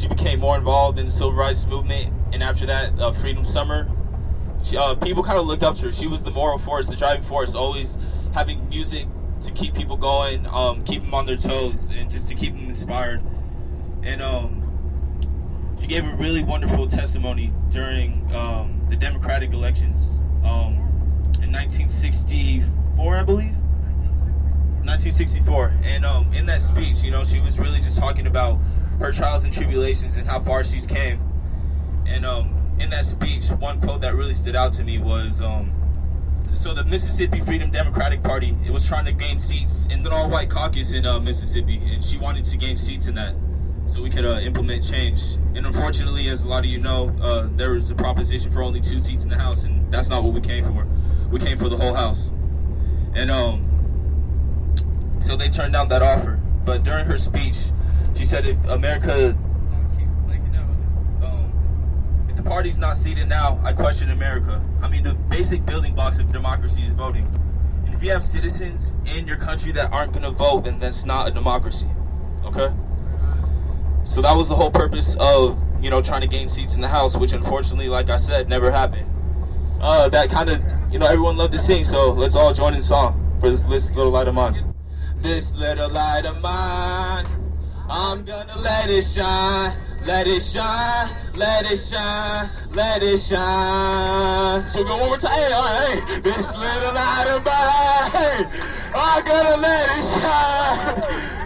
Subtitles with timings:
[0.00, 3.90] she became more involved in the civil rights movement, and after that, uh, Freedom Summer.
[4.64, 5.92] She, uh, people kind of looked up to her.
[5.92, 7.98] She was the moral force, the driving force, always
[8.32, 9.06] having music
[9.42, 12.66] to keep people going, um, keep them on their toes, and just to keep them
[12.66, 13.22] inspired.
[14.02, 20.76] And um, she gave a really wonderful testimony during um, the Democratic elections um,
[21.42, 23.54] in 1964, I believe.
[24.84, 28.58] 1964, and um, in that speech, you know, she was really just talking about
[29.00, 31.20] her trials and tribulations and how far she's came.
[32.06, 35.72] And um, in that speech, one quote that really stood out to me was, um,
[36.52, 40.50] so the Mississippi Freedom Democratic Party, it was trying to gain seats in the all-white
[40.50, 43.34] caucus in uh, Mississippi, and she wanted to gain seats in that
[43.86, 45.22] so we could uh, implement change.
[45.54, 48.80] And unfortunately, as a lot of you know, uh, there was a proposition for only
[48.80, 50.86] two seats in the House, and that's not what we came for.
[51.30, 52.32] We came for the whole House.
[53.14, 53.66] And um,
[55.20, 56.40] so they turned down that offer.
[56.64, 57.56] But during her speech,
[58.14, 59.36] she said if America,
[61.22, 64.62] um, if the party's not seated now, I question America.
[64.82, 67.26] I mean, the basic building blocks of democracy is voting.
[67.86, 71.04] And if you have citizens in your country that aren't going to vote, then that's
[71.04, 71.88] not a democracy.
[72.44, 72.72] Okay?
[74.02, 76.88] So that was the whole purpose of, you know, trying to gain seats in the
[76.88, 79.06] House, which unfortunately, like I said, never happened.
[79.80, 82.80] Uh, that kind of, you know, everyone loved to sing, so let's all join in
[82.80, 84.74] song for this little light of mine.
[85.16, 87.26] This little light of mine,
[87.92, 94.68] I'm gonna let it shine, let it shine, let it shine, let it shine.
[94.68, 96.22] So go one more time, hey, all right.
[96.22, 98.46] This little light of mine,
[98.94, 101.02] I'm gonna let it shine.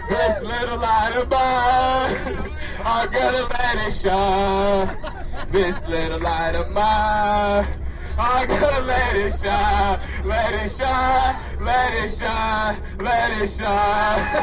[0.07, 2.53] This little light of mine,
[2.85, 5.51] I'm gonna let it shine.
[5.51, 7.84] This little light of mine.
[8.17, 14.25] I'm gonna let it shine, let it shine, let it shine, let it shine.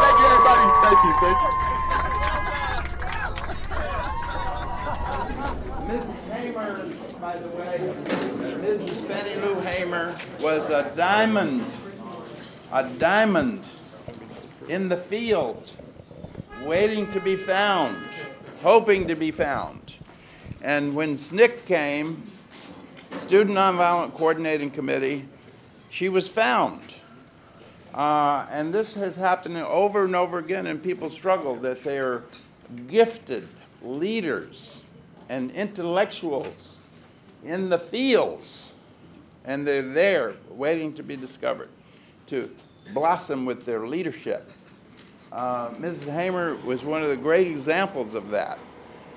[0.00, 0.64] thank you, everybody.
[0.84, 1.70] Thank you, thank you.
[5.90, 6.18] Mrs.
[6.30, 6.72] Hamer,
[7.20, 7.94] by the way,
[8.62, 9.00] Mrs.
[9.06, 11.64] Fannie Lou Hamer was a diamond,
[12.72, 13.68] a diamond
[14.68, 15.72] in the field,
[16.62, 17.96] waiting to be found,
[18.62, 19.79] hoping to be found.
[20.62, 22.22] And when SNCC came,
[23.22, 25.26] Student Nonviolent Coordinating Committee,
[25.88, 26.80] she was found.
[27.94, 32.22] Uh, and this has happened over and over again, and people struggle that they are
[32.86, 33.48] gifted
[33.82, 34.82] leaders
[35.28, 36.76] and intellectuals
[37.44, 38.70] in the fields,
[39.44, 41.68] and they're there waiting to be discovered,
[42.26, 42.50] to
[42.92, 44.50] blossom with their leadership.
[45.32, 46.12] Uh, Mrs.
[46.12, 48.58] Hamer was one of the great examples of that.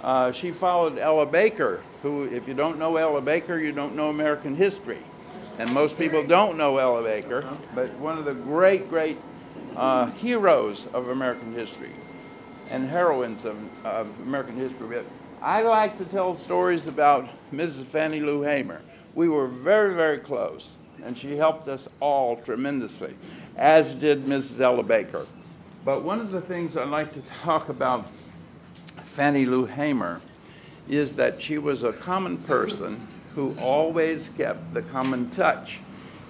[0.04, 4.10] Uh, she followed Ella Baker, who, if you don't know Ella Baker, you don't know
[4.10, 5.00] American history.
[5.60, 9.18] And most people don't know Ella Baker, but one of the great, great
[9.76, 11.92] uh, heroes of American history
[12.70, 14.88] and heroines of, of American history.
[14.88, 15.06] But
[15.42, 17.86] I like to tell stories about Mrs.
[17.86, 18.82] Fannie Lou Hamer.
[19.16, 23.16] We were very, very close, and she helped us all tremendously,
[23.56, 24.60] as did Mrs.
[24.60, 25.28] Ella Baker.
[25.86, 28.10] But one of the things I'd like to talk about
[29.14, 30.22] Fannie Lou Hamer
[30.90, 35.82] is that she was a common person who always kept the common touch,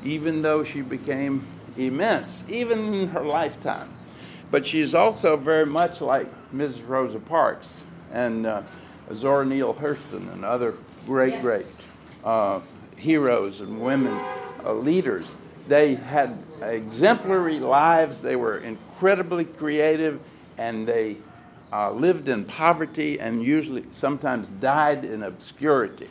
[0.04, 1.46] even though she became
[1.78, 3.90] immense, even in her lifetime.
[4.52, 6.86] But she's also very much like Mrs.
[6.86, 8.64] Rosa Parks and uh,
[9.14, 11.42] Zora Neale Hurston and other great, yes.
[11.42, 11.76] great
[12.26, 12.60] uh,
[12.98, 14.20] heroes and women
[14.66, 15.26] uh, leaders.
[15.70, 18.22] They had exemplary lives.
[18.22, 20.20] They were incredibly creative,
[20.58, 21.16] and they
[21.74, 26.08] uh, lived in poverty and usually sometimes died in obscurity.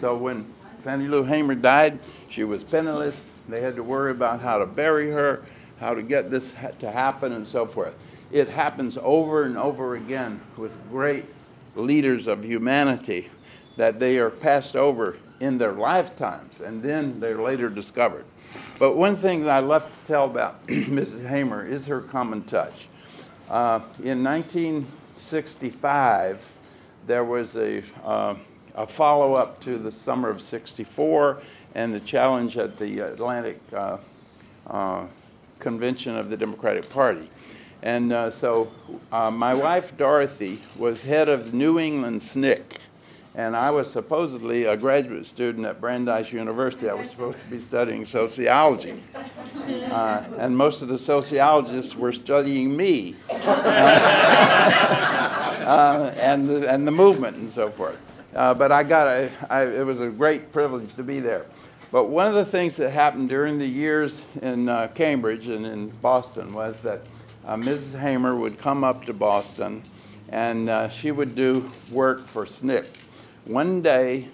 [0.00, 3.30] So when Fannie Lou Hamer died, she was penniless.
[3.48, 5.44] They had to worry about how to bury her,
[5.78, 7.94] how to get this to happen, and so forth.
[8.32, 11.26] It happens over and over again with great
[11.76, 13.30] leaders of humanity
[13.76, 18.24] that they are passed over in their lifetimes and then they're later discovered.
[18.80, 21.28] But one thing that I love to tell about Mrs.
[21.28, 22.88] Hamer is her common touch.
[23.48, 26.52] Uh, in 1965,
[27.06, 28.34] there was a, uh,
[28.74, 31.40] a follow up to the summer of 64
[31.76, 33.98] and the challenge at the Atlantic uh,
[34.66, 35.06] uh
[35.58, 37.30] Convention of the Democratic Party.
[37.82, 38.70] And uh, so
[39.10, 42.76] my wife Dorothy was head of New England SNCC
[43.36, 46.88] and I was supposedly a graduate student at Brandeis University.
[46.88, 49.02] I was supposed to be studying sociology.
[49.66, 53.14] And most of the sociologists were studying me
[55.66, 57.98] uh, and, the, and the movement and so forth.
[58.34, 61.46] Uh, but I got a, I, it was a great privilege to be there.
[61.90, 65.88] But one of the things that happened during the years in uh, Cambridge and in
[65.88, 67.02] Boston was that
[67.46, 67.98] uh, Mrs.
[67.98, 69.82] Hamer would come up to Boston
[70.28, 72.84] and uh, she would do work for SNCC.
[73.44, 74.28] One day,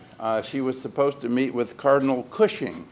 [0.45, 2.87] she was supposed to meet with Cardinal Cushing,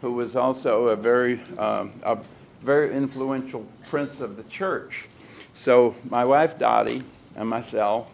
[0.00, 2.18] who was also a very, um, a
[2.62, 5.06] very influential prince of the church.
[5.52, 7.02] So my wife Dottie
[7.36, 8.08] and myself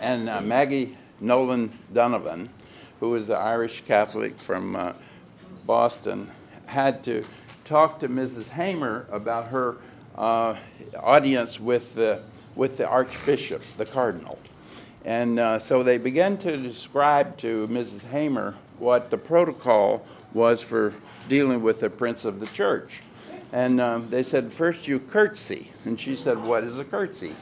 [0.00, 2.50] and uh, Maggie Nolan Donovan,
[3.00, 4.92] who was an Irish Catholic from uh,
[5.64, 6.30] Boston,
[6.66, 7.24] had to
[7.64, 8.48] talk to Mrs.
[8.48, 9.76] Hamer about her
[10.16, 10.56] uh,
[10.98, 12.20] audience with the,
[12.54, 14.38] with the Archbishop, the Cardinal.
[15.04, 18.02] And uh, so they began to describe to Mrs.
[18.02, 20.92] Hamer what the protocol was for
[21.28, 23.00] dealing with the Prince of the Church.
[23.52, 25.70] And um, they said, First you curtsy.
[25.84, 27.34] And she said, What is a curtsy?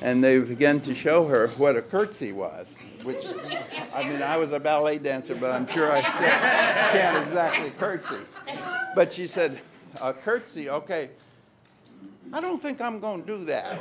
[0.00, 2.74] And they began to show her what a curtsy was,
[3.04, 3.24] which,
[3.94, 6.28] I mean, I was a ballet dancer, but I'm sure I still
[7.00, 8.18] can't exactly curtsy.
[8.94, 9.60] But she said,
[10.00, 11.10] A curtsy, okay.
[12.32, 13.80] I don't think I'm going to do that.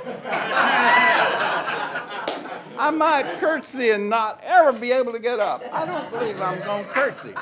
[2.78, 5.64] I might curtsy and not ever be able to get up.
[5.72, 7.34] I don't believe I'm going to curtsy.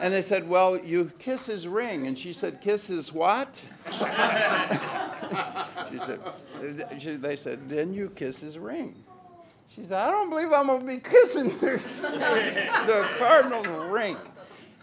[0.00, 2.06] And they said, Well, you kiss his ring.
[2.06, 3.62] And she said, Kiss his what?
[5.90, 6.20] she said,
[7.22, 9.04] They said, Then you kiss his ring.
[9.68, 11.82] She said, I don't believe I'm going to be kissing the,
[12.86, 14.16] the cardinal's ring.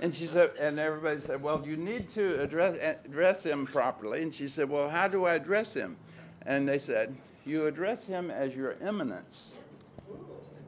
[0.02, 4.24] And she said, and everybody said, Well, you need to address, eh, address him properly.
[4.24, 5.98] And she said, Well, how do I address him?
[6.46, 7.16] And they said,
[7.46, 9.56] You address him as your eminence.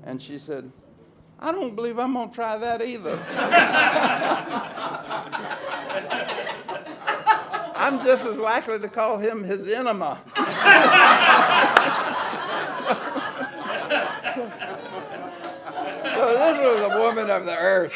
[0.04, 0.72] And she said,
[1.40, 3.20] I don't believe I'm going to try that either.
[7.76, 10.18] I'm just as likely to call him his enema.
[16.16, 17.94] so this was a woman of the earth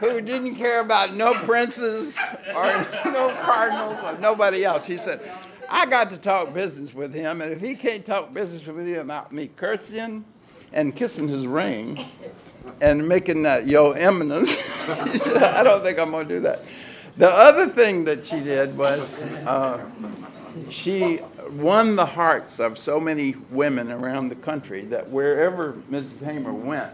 [0.00, 2.18] who didn't care about no princes
[2.54, 2.64] or
[3.04, 4.86] no cardinals or nobody else.
[4.86, 5.20] She said,
[5.68, 9.00] I got to talk business with him, and if he can't talk business with you
[9.00, 10.24] about me curtsying,
[10.72, 11.98] and kissing his ring
[12.80, 14.56] and making that yo eminence.
[15.14, 16.64] said, I don't think I'm going to do that.
[17.16, 19.84] The other thing that she did was uh,
[20.70, 21.20] she
[21.50, 26.24] won the hearts of so many women around the country that wherever Mrs.
[26.24, 26.92] Hamer went,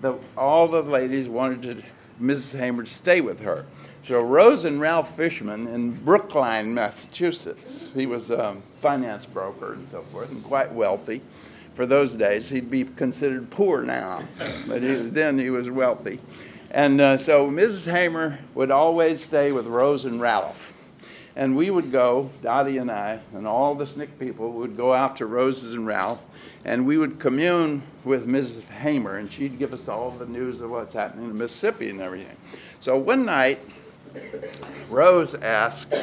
[0.00, 1.82] the, all the ladies wanted to,
[2.20, 2.58] Mrs.
[2.58, 3.66] Hamer to stay with her.
[4.06, 10.02] So Rose and Ralph Fishman in Brookline, Massachusetts, he was a finance broker and so
[10.02, 11.20] forth, and quite wealthy
[11.78, 12.48] for those days.
[12.48, 14.24] He'd be considered poor now,
[14.66, 16.18] but he, then he was wealthy.
[16.72, 17.88] And uh, so Mrs.
[17.88, 20.74] Hamer would always stay with Rose and Ralph.
[21.36, 25.18] And we would go, Dottie and I, and all the SNCC people would go out
[25.18, 26.20] to Rose's and Ralph,
[26.64, 28.64] and we would commune with Mrs.
[28.64, 32.36] Hamer, and she'd give us all the news of what's happening in Mississippi and everything.
[32.80, 33.60] So one night,
[34.90, 35.94] Rose asked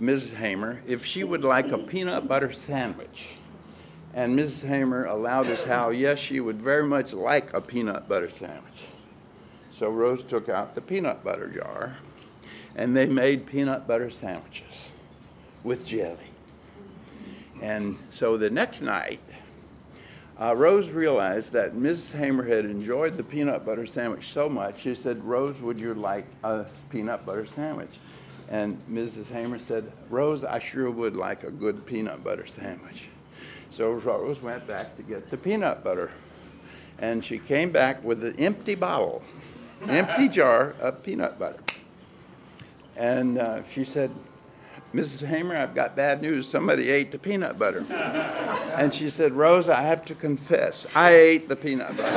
[0.00, 0.34] Mrs.
[0.34, 3.35] Hamer if she would like a peanut butter sandwich.
[4.16, 4.66] And Mrs.
[4.66, 8.84] Hamer allowed us how, yes, she would very much like a peanut butter sandwich.
[9.74, 11.98] So Rose took out the peanut butter jar,
[12.74, 14.88] and they made peanut butter sandwiches
[15.62, 16.30] with jelly.
[17.60, 19.20] And so the next night,
[20.40, 22.12] uh, Rose realized that Mrs.
[22.12, 26.26] Hamer had enjoyed the peanut butter sandwich so much, she said, Rose, would you like
[26.42, 27.92] a peanut butter sandwich?
[28.48, 29.28] And Mrs.
[29.28, 33.08] Hamer said, Rose, I sure would like a good peanut butter sandwich.
[33.76, 36.10] So Rose went back to get the peanut butter.
[36.98, 39.22] And she came back with an empty bottle,
[39.86, 41.60] empty jar of peanut butter.
[42.96, 44.10] And uh, she said,
[44.94, 45.26] Mrs.
[45.26, 46.48] Hamer, I've got bad news.
[46.48, 47.84] Somebody ate the peanut butter.
[48.78, 52.08] and she said, Rose, I have to confess, I ate the peanut butter.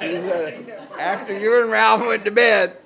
[0.00, 2.78] she said, after you and Ralph went to bed,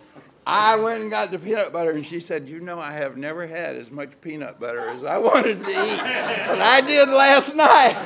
[0.47, 3.47] I went and got the peanut butter, and she said, You know, I have never
[3.47, 7.97] had as much peanut butter as I wanted to eat, but I did last night.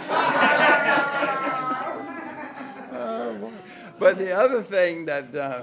[3.98, 5.62] but the other thing that, uh,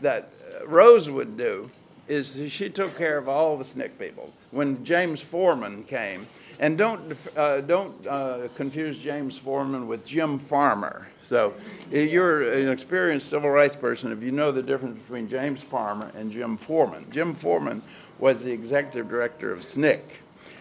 [0.00, 0.30] that
[0.66, 1.70] Rose would do
[2.08, 4.32] is she took care of all the SNCC people.
[4.50, 6.26] When James Forman came,
[6.58, 11.06] and don't, uh, don't uh, confuse James Forman with Jim Farmer.
[11.22, 11.54] So,
[11.90, 16.10] if you're an experienced civil rights person, if you know the difference between James Farmer
[16.16, 17.82] and Jim Forman, Jim Forman
[18.18, 20.00] was the executive director of SNCC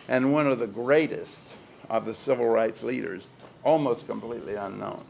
[0.07, 1.53] and one of the greatest
[1.89, 3.27] of the civil rights leaders,
[3.63, 5.03] almost completely unknown,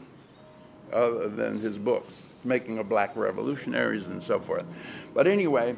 [0.92, 4.64] other than his books, Making of Black Revolutionaries and so forth.
[5.14, 5.76] But anyway,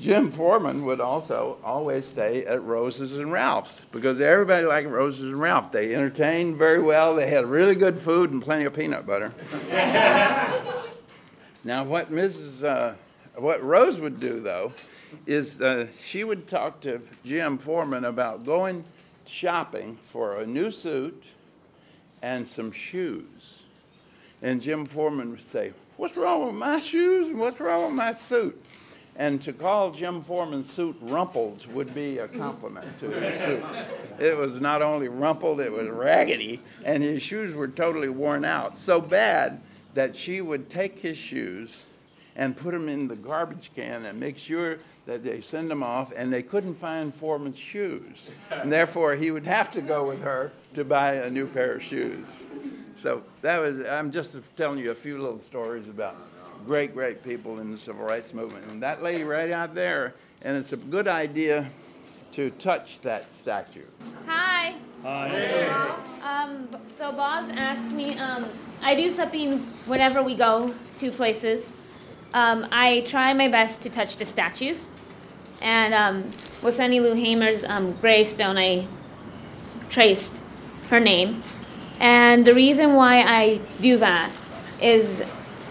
[0.00, 5.38] Jim Forman would also always stay at Rose's and Ralph's because everybody liked Rose's and
[5.38, 5.72] Ralph.
[5.72, 7.14] They entertained very well.
[7.14, 9.34] They had really good food and plenty of peanut butter.
[11.64, 12.64] now, what Mrs.
[12.64, 12.94] Uh,
[13.36, 14.72] what Rose would do though
[15.26, 18.84] is uh, she would talk to Jim Forman about going
[19.26, 21.22] shopping for a new suit
[22.22, 23.58] and some shoes.
[24.40, 28.12] And Jim Forman would say, What's wrong with my shoes and what's wrong with my
[28.12, 28.64] suit?
[29.16, 33.62] And to call Jim Forman's suit rumpled would be a compliment to his suit.
[34.18, 38.78] It was not only rumpled, it was raggedy, and his shoes were totally worn out.
[38.78, 39.60] So bad
[39.94, 41.82] that she would take his shoes
[42.36, 46.12] and put them in the garbage can and make sure that they send them off,
[46.14, 48.30] and they couldn't find Forman's shoes.
[48.50, 51.82] And therefore, he would have to go with her to buy a new pair of
[51.82, 52.44] shoes.
[52.94, 56.16] So that was, I'm just telling you a few little stories about
[56.66, 58.64] great, great people in the civil rights movement.
[58.66, 61.70] And that lady right out there, and it's a good idea
[62.32, 63.84] to touch that statue.
[64.26, 64.74] Hi.
[65.02, 65.96] Hi.
[66.22, 68.46] Um, so Bob's asked me, um,
[68.82, 71.66] I do something whenever we go to places.
[72.34, 74.88] Um, I try my best to touch the statues.
[75.60, 78.86] And um, with Fannie Lou Hamer's um, gravestone, I
[79.88, 80.40] traced
[80.88, 81.42] her name.
[81.98, 84.32] And the reason why I do that
[84.80, 85.22] is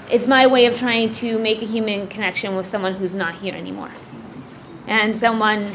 [0.10, 3.54] it's my way of trying to make a human connection with someone who's not here
[3.54, 3.92] anymore.
[4.88, 5.70] And someone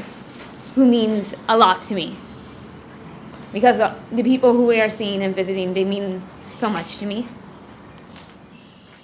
[0.74, 2.16] who means a lot to me.
[3.52, 6.20] Because the people who we are seeing and visiting, they mean
[6.56, 7.28] so much to me.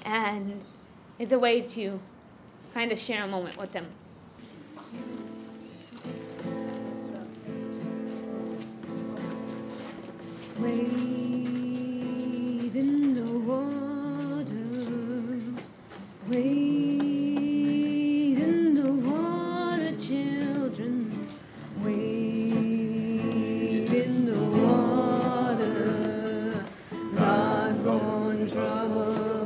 [0.04, 0.60] And
[1.20, 2.00] it's a way to
[2.74, 3.86] kind of share a moment with them.
[10.58, 11.19] Wade
[27.82, 29.39] Gonna trouble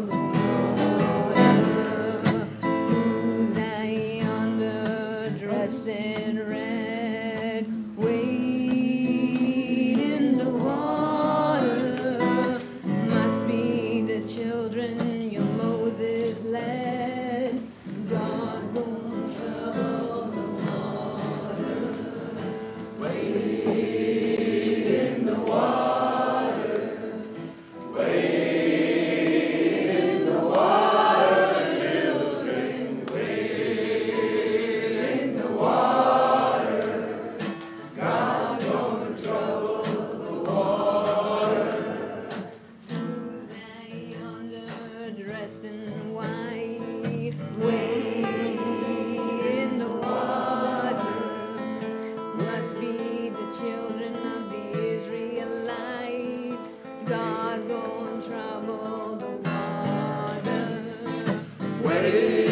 [62.14, 62.43] Wade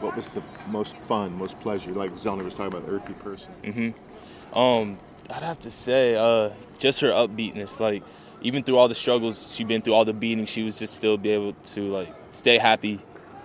[0.00, 1.90] What was the most fun, most pleasure?
[1.92, 3.50] Like Zellner was talking about, the earthy person.
[3.64, 4.58] Mm-hmm.
[4.58, 4.98] Um,
[5.30, 7.80] I'd have to say, uh, just her upbeatness.
[7.80, 8.02] Like,
[8.40, 11.16] even through all the struggles she'd been through, all the beating, she was just still
[11.18, 13.00] be able to like stay happy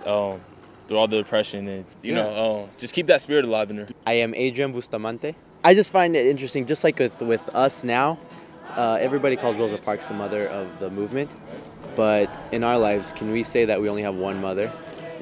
[0.06, 0.40] um,
[0.86, 2.22] through all the depression, and you Yeah.
[2.22, 3.88] know, uh, just keep that spirit alive in her.
[4.06, 5.34] I am Adrian Bustamante.
[5.64, 8.18] I just find it interesting, just like with, with us now,
[8.76, 11.30] uh, everybody calls Rosa Parks the mother of the movement.
[11.96, 14.70] But in our lives, can we say that we only have one mother?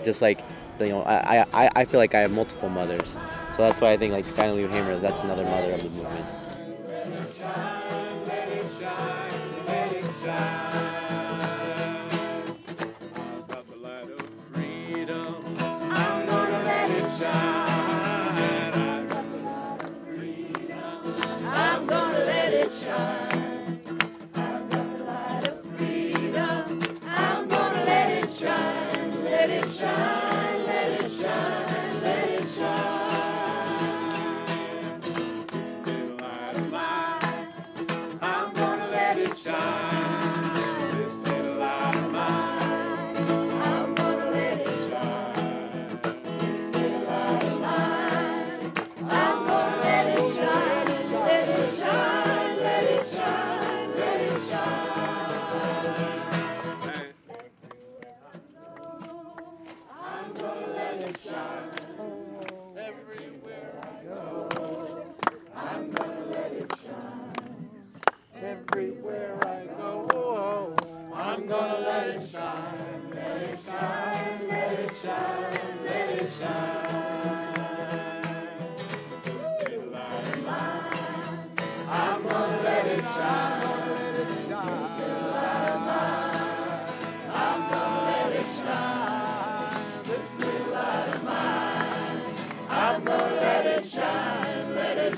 [0.04, 0.40] Just like,
[0.80, 3.16] you know, I, I, I feel like I have multiple mothers.
[3.50, 6.26] So that's why I think like Fannie Lou Hamer, that's another mother of the movement.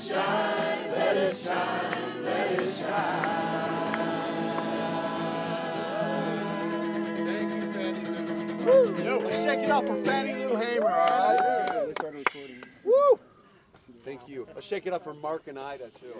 [0.05, 3.65] It shine, let it shine, let it shine.
[7.25, 9.19] Thank you, Fannie Lou.
[9.19, 11.87] Let's check it out for Fannie Lou Hamer, all right?
[11.87, 12.63] We started recording.
[12.83, 13.19] Woo!
[14.03, 14.47] Thank you.
[14.53, 16.13] Let's shake it up for Mark and Ida, too.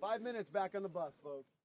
[0.00, 1.57] Five minutes back on the bus, folks.